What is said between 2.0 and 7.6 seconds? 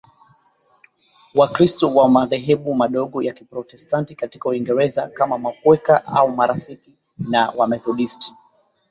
madhehebu madogo ya Kiprotestanti katika Uingereza kama Makweka au Marafiki na